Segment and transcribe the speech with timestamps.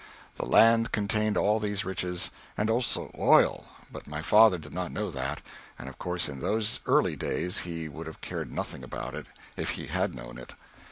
[0.33, 5.11] The land contained all these riches; and also oil, but my father did not know
[5.11, 5.43] that,
[5.77, 9.69] and of course in those early days he would have cared nothing about it if
[9.77, 10.55] he had known it.